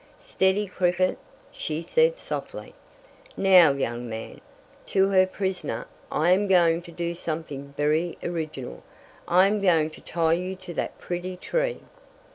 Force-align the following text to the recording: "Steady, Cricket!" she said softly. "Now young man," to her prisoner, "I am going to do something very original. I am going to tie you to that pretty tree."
"Steady, 0.19 0.65
Cricket!" 0.65 1.19
she 1.51 1.83
said 1.83 2.17
softly. 2.17 2.73
"Now 3.37 3.71
young 3.73 4.09
man," 4.09 4.41
to 4.87 5.09
her 5.09 5.27
prisoner, 5.27 5.85
"I 6.11 6.31
am 6.31 6.47
going 6.47 6.81
to 6.81 6.91
do 6.91 7.13
something 7.13 7.75
very 7.77 8.17
original. 8.23 8.81
I 9.27 9.45
am 9.45 9.61
going 9.61 9.91
to 9.91 10.01
tie 10.01 10.33
you 10.33 10.55
to 10.55 10.73
that 10.73 10.97
pretty 10.97 11.37
tree." 11.37 11.81